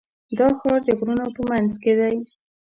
[0.37, 2.15] دا ښار د غرونو په منځ کې دی.